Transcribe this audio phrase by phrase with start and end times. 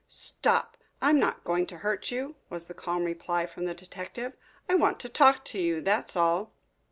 [0.07, 0.77] "Stop!
[0.99, 4.33] I am not going to hurt you," was the calm reply from the detective.
[4.67, 6.55] "I want to talk to you, that's all."